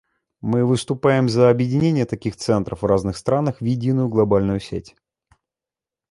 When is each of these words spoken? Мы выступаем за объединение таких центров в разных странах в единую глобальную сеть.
Мы 0.41 0.65
выступаем 0.65 1.29
за 1.29 1.51
объединение 1.51 2.07
таких 2.07 2.35
центров 2.35 2.81
в 2.81 2.85
разных 2.87 3.17
странах 3.17 3.61
в 3.61 3.65
единую 3.65 4.09
глобальную 4.09 4.59
сеть. 4.59 4.95